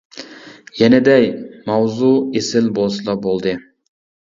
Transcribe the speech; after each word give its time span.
يەنە 0.79 1.01
دەي، 1.09 1.29
ماۋزۇ 1.69 2.11
ئېسىل 2.25 2.75
بولسىلا 2.81 3.21
بولدى. 3.25 3.59